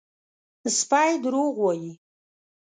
_سپی 0.77 1.09
دروغ 1.23 1.55
وايي! 1.63 1.91